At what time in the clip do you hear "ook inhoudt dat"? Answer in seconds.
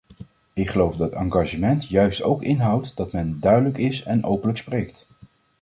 2.21-3.11